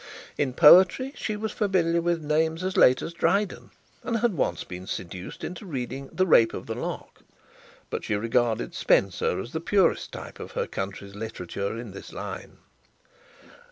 In 0.35 0.53
poetry, 0.53 1.13
she 1.15 1.35
was 1.35 1.51
familiar 1.51 2.01
with 2.01 2.21
then 2.21 2.27
names 2.27 2.63
as 2.63 2.75
late 2.75 3.03
as 3.03 3.13
Dryden, 3.13 3.69
and 4.01 4.17
had 4.17 4.33
once 4.33 4.63
been 4.63 4.87
seduced 4.87 5.43
into 5.43 5.63
reading 5.63 6.09
the 6.11 6.25
"Rape 6.25 6.55
of 6.55 6.65
the 6.65 6.73
Lock"; 6.73 7.21
but 7.91 8.03
she 8.05 8.15
regarded 8.15 8.73
Spenser 8.73 9.39
as 9.39 9.51
the 9.51 9.61
purest 9.61 10.11
type 10.11 10.39
of 10.39 10.53
her 10.53 10.65
country's 10.65 11.13
literature 11.13 11.77
in 11.77 11.91
this 11.91 12.11
line. 12.13 12.57